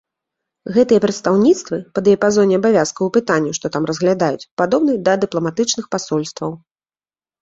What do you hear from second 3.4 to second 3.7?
што